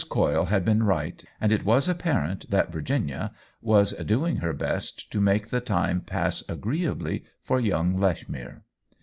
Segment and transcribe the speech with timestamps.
[0.09, 5.11] Coyle had been right, and it was ap parent that Virginia was doing her best
[5.11, 8.61] to make the time pass agreeably for young Lechmere.